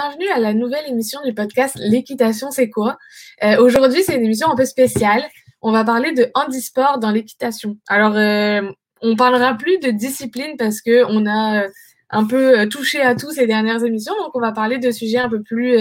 [0.00, 2.96] bienvenue à la nouvelle émission du podcast L'équitation c'est quoi?
[3.44, 5.22] Euh, Aujourd'hui c'est une émission un peu spéciale.
[5.60, 7.76] On va parler de handisport dans l'équitation.
[7.86, 8.62] Alors euh,
[9.02, 11.68] on parlera plus de discipline parce que on a euh,
[12.08, 15.28] un peu touché à tout ces dernières émissions, donc on va parler de sujets un
[15.28, 15.78] peu plus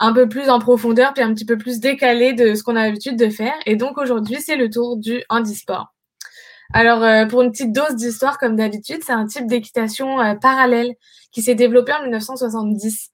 [0.00, 2.86] un peu plus en profondeur puis un petit peu plus décalés de ce qu'on a
[2.86, 3.54] l'habitude de faire.
[3.66, 5.94] Et donc aujourd'hui c'est le tour du handisport.
[6.72, 10.94] Alors, euh, pour une petite dose d'histoire, comme d'habitude, c'est un type d'équitation euh, parallèle
[11.30, 13.10] qui s'est développé en 1970.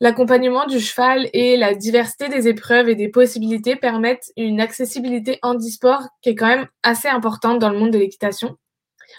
[0.00, 6.02] L'accompagnement du cheval et la diversité des épreuves et des possibilités permettent une accessibilité handisport
[6.22, 8.56] qui est quand même assez importante dans le monde de l'équitation.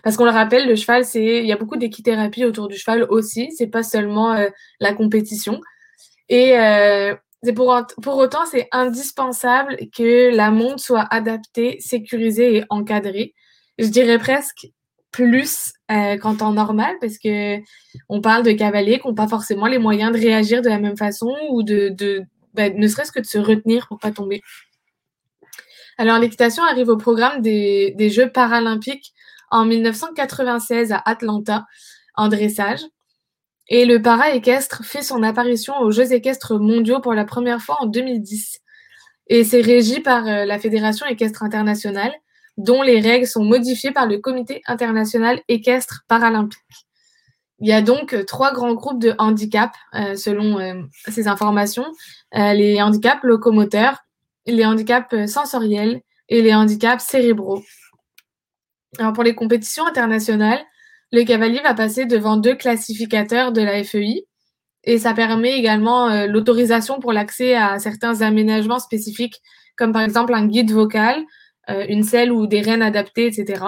[0.04, 3.04] Parce qu'on le rappelle, le cheval, c'est il y a beaucoup d'équithérapie autour du cheval
[3.10, 3.52] aussi.
[3.56, 5.62] C'est pas seulement euh, la compétition.
[6.30, 6.54] Et
[7.44, 13.34] c'est pour, pour autant, c'est indispensable que la monte soit adaptée, sécurisée et encadrée
[13.82, 14.68] je dirais presque
[15.12, 17.60] plus euh, qu'en temps normal parce que
[18.10, 20.98] on parle de cavaliers qui n'ont pas forcément les moyens de réagir de la même
[20.98, 21.94] façon ou de,
[22.54, 24.42] ben, ne serait-ce que de se retenir pour pas tomber.
[25.98, 29.14] Alors l'équitation arrive au programme des, des, Jeux paralympiques
[29.50, 31.66] en 1996 à Atlanta
[32.16, 32.82] en dressage.
[33.68, 37.86] Et le para-équestre fait son apparition aux Jeux équestres mondiaux pour la première fois en
[37.86, 38.60] 2010.
[39.28, 42.14] Et c'est régi par euh, la Fédération équestre internationale
[42.64, 46.60] dont les règles sont modifiées par le Comité international équestre paralympique.
[47.60, 51.86] Il y a donc euh, trois grands groupes de handicap, euh, selon euh, ces informations.
[52.34, 54.00] les handicaps locomoteurs,
[54.48, 57.62] les handicaps sensoriels et les handicaps cérébraux.
[58.98, 60.62] Alors pour les compétitions internationales,
[61.12, 64.26] le cavalier va passer devant deux classificateurs de la FEI
[64.84, 69.42] et ça permet également l'autorisation pour l'accès à certains aménagements spécifiques,
[69.78, 71.22] comme par exemple un guide vocal
[71.68, 73.64] une selle ou des rênes adaptées, etc.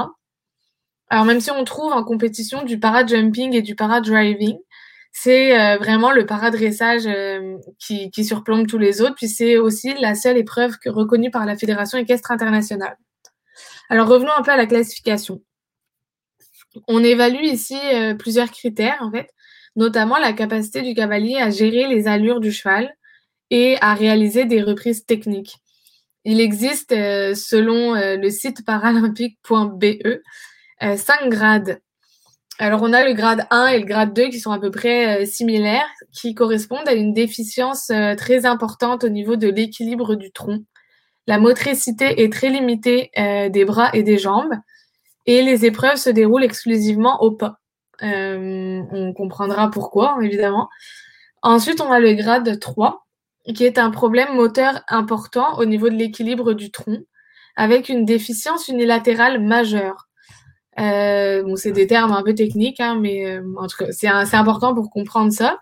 [1.09, 4.57] Alors même si on trouve en compétition du para-jumping et du para-driving,
[5.11, 10.15] c'est euh, vraiment le para-dressage euh, qui, surplombe tous les autres, puis c'est aussi la
[10.15, 12.97] seule épreuve reconnue par la Fédération équestre internationale.
[13.89, 15.41] Alors revenons un peu à la classification.
[16.87, 17.77] On évalue ici
[18.17, 19.29] plusieurs critères, en fait,
[19.75, 22.91] notamment la capacité du cavalier à gérer les allures du cheval
[23.51, 25.57] et à réaliser des reprises techniques.
[26.25, 29.84] Il existe, euh, selon euh, le site paralympique.be,
[30.84, 31.81] euh, cinq grades.
[32.59, 35.25] Alors, on a le grade 1 et le grade 2 qui sont à peu près
[35.25, 40.59] similaires, qui correspondent à une déficience très importante au niveau de l'équilibre du tronc.
[41.25, 44.53] La motricité est très limitée des bras et des jambes,
[45.25, 47.57] et les épreuves se déroulent exclusivement au pas.
[48.03, 50.69] on comprendra pourquoi, évidemment.
[51.41, 53.03] Ensuite, on a le grade 3,
[53.51, 57.03] qui est un problème moteur important au niveau de l'équilibre du tronc,
[57.55, 60.07] avec une déficience unilatérale majeure.
[60.79, 64.07] Euh, bon, c'est des termes un peu techniques, hein, mais euh, en tout cas, c'est
[64.07, 65.59] important pour comprendre ça.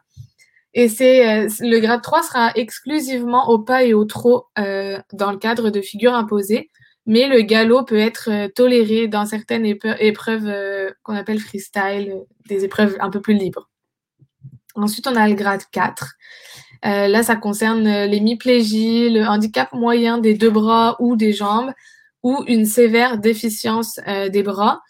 [0.74, 5.38] Et c'est euh, le grade 3 sera exclusivement au pas et au trot dans le
[5.38, 6.70] cadre de figures imposées,
[7.06, 12.16] mais le galop peut être toléré dans certaines épreuves qu'on appelle freestyle,
[12.48, 13.70] des épreuves un peu plus libres.
[14.76, 16.14] Ensuite, on a le grade 4
[16.86, 21.72] euh, là, ça concerne euh, l'hémiplégie, le handicap moyen des deux bras ou des jambes,
[22.24, 24.82] ou une sévère déficience euh, des bras,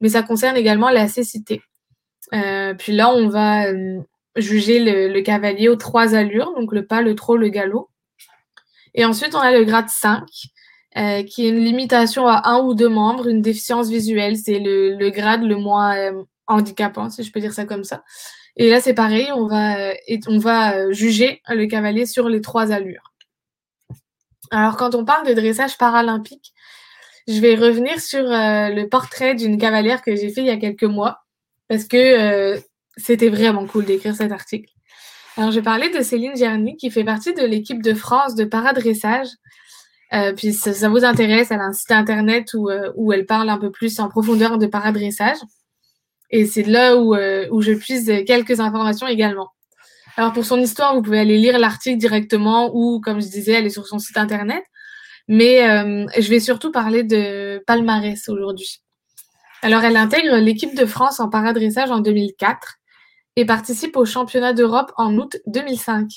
[0.00, 1.62] mais ça concerne également la cécité.
[2.78, 3.66] puis là, on va
[4.36, 4.78] juger
[5.08, 7.90] le, cavalier aux trois allures, donc le pas, le trot, le galop.
[8.94, 10.24] Et ensuite, on a le grade 5,
[11.26, 14.36] qui est une limitation à un ou deux membres, une déficience visuelle.
[14.36, 16.12] C'est le, grade le moins
[16.48, 18.02] handicapant, si je peux dire ça comme ça.
[18.58, 19.92] Et là, c'est pareil, on va,
[20.26, 23.14] on va euh, juger le cavalier sur les trois allures.
[24.50, 26.52] Alors, quand on parle de dressage paralympique,
[27.28, 30.56] je vais revenir sur euh, le portrait d'une cavalière que j'ai fait il y a
[30.56, 31.20] quelques mois,
[31.68, 32.58] parce que euh,
[32.96, 34.72] c'était vraiment cool d'écrire cet article.
[35.36, 39.28] Alors, je parler de Céline Gerny, qui fait partie de l'équipe de France de paradressage.
[40.36, 43.70] puis, ça vous intéresse, elle a un site internet où, où elle parle un peu
[43.70, 45.38] plus en profondeur de paradressage.
[46.30, 49.50] Et c'est là où, euh, où je puise quelques informations également.
[50.16, 53.70] Alors pour son histoire, vous pouvez aller lire l'article directement ou, comme je disais, aller
[53.70, 54.64] sur son site internet.
[55.28, 58.80] Mais euh, je vais surtout parler de palmarès aujourd'hui.
[59.62, 62.78] Alors elle intègre l'équipe de France en paradressage en 2004
[63.36, 66.08] et participe au championnat d'Europe en août 2005.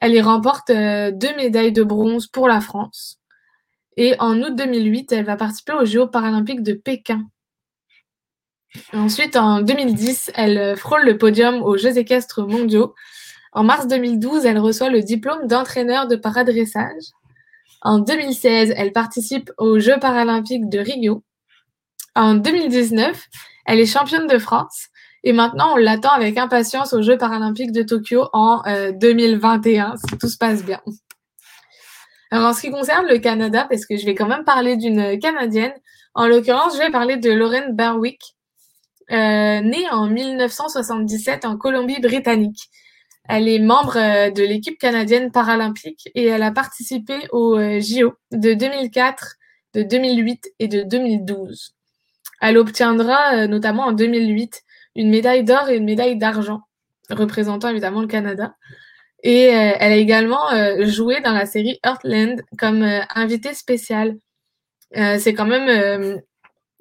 [0.00, 3.18] Elle y remporte euh, deux médailles de bronze pour la France.
[3.96, 7.26] Et en août 2008, elle va participer aux Jeux paralympiques de Pékin
[8.92, 12.94] Ensuite, en 2010, elle frôle le podium aux Jeux équestres mondiaux.
[13.52, 17.02] En mars 2012, elle reçoit le diplôme d'entraîneur de paradressage.
[17.82, 21.22] En 2016, elle participe aux Jeux paralympiques de Rio.
[22.14, 23.18] En 2019,
[23.66, 24.86] elle est championne de France
[25.22, 28.62] Et maintenant, on l'attend avec impatience aux Jeux paralympiques de Tokyo en
[28.92, 30.80] 2021, si tout se passe bien.
[32.30, 35.18] Alors, en ce qui concerne le Canada, parce que je vais quand même parler d'une
[35.18, 35.72] Canadienne,
[36.14, 38.35] en l'occurrence, je vais parler de Lauren Berwick, euh,
[39.10, 42.70] née en 1977 en Colombie-Britannique.
[43.28, 48.14] Elle est membre euh, de l'équipe canadienne paralympique et elle a participé aux euh, JO
[48.30, 49.36] de 2004,
[49.74, 51.74] de 2008 et de 2012.
[52.40, 54.62] Elle obtiendra notamment en 2008
[54.94, 56.60] une médaille d'or et une médaille d'argent,
[57.08, 58.54] représentant évidemment le Canada.
[59.22, 60.50] Et elle a également
[60.80, 64.16] joué dans la série Earthland comme invitée spéciale.
[64.92, 66.20] c'est quand même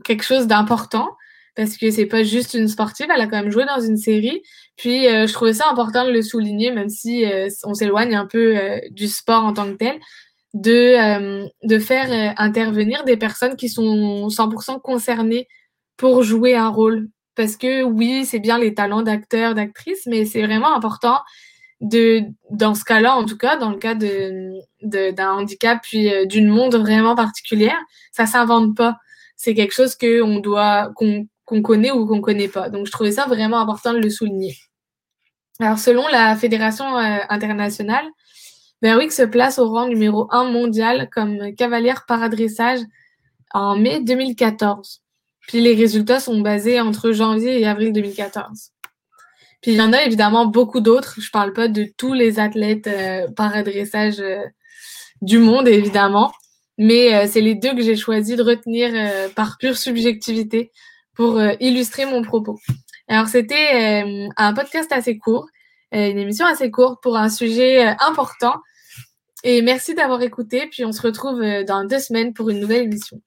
[0.04, 1.16] quelque chose d'important
[1.56, 4.42] parce que c'est pas juste une sportive, elle a quand même joué dans une série.
[4.76, 8.26] Puis euh, je trouvais ça important de le souligner, même si euh, on s'éloigne un
[8.26, 10.00] peu euh, du sport en tant que tel,
[10.54, 15.48] de, de faire intervenir des personnes qui sont 100% concernées
[15.98, 17.10] pour jouer un rôle.
[17.36, 21.20] Parce que oui, c'est bien les talents d'acteurs, d'actrices, mais c'est vraiment important
[21.82, 22.22] de,
[22.52, 26.76] dans ce cas-là, en tout cas, dans le cas de, d'un handicap puis d'une monde
[26.76, 27.78] vraiment particulière,
[28.14, 28.98] ça s'invente pas.
[29.36, 32.70] C'est quelque chose que on doit, qu'on qu'on connaît ou qu'on connaît pas.
[32.70, 34.58] Donc, je trouvais ça vraiment important de le souligner.
[35.60, 38.06] Alors, selon la Fédération euh, internationale,
[38.82, 42.80] Berwick se place au rang numéro 1 mondial comme cavalière paradressage
[43.54, 45.02] en mai 2014.
[45.48, 48.72] Puis les résultats sont basés entre janvier et avril 2014.
[49.62, 51.22] Puis il y en a évidemment beaucoup d'autres.
[51.22, 54.44] Je parle pas de tous les athlètes euh, paradressage euh,
[55.22, 56.34] du monde, évidemment.
[56.78, 58.92] Mais c'est les deux que j'ai choisi de retenir
[59.34, 60.74] par pure subjectivité
[61.16, 62.60] pour euh, illustrer mon propos.
[63.08, 65.48] Alors, c'était euh, un podcast assez court,
[65.94, 68.56] euh, une émission assez courte pour un sujet important.
[69.44, 73.22] Et merci d'avoir écouté, puis on se retrouve dans deux semaines pour une nouvelle émission.